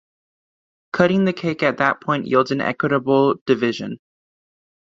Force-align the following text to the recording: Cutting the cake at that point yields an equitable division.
Cutting 0.93 1.25
the 1.25 1.31
cake 1.33 1.61
at 1.61 1.77
that 1.77 2.01
point 2.01 2.25
yields 2.25 2.49
an 2.49 2.59
equitable 2.59 3.35
division. 3.45 3.99